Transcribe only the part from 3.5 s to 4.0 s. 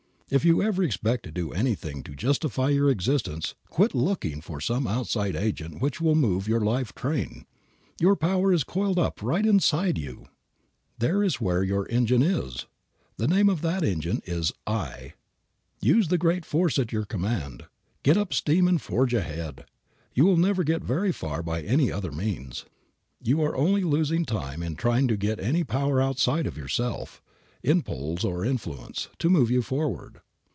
quit